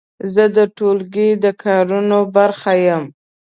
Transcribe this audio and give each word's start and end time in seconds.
زه 0.33 0.43
د 0.57 0.59
ټولګي 0.77 1.29
د 1.43 1.45
کارونو 1.63 2.17
برخه 2.35 2.73
یم. 2.85 3.03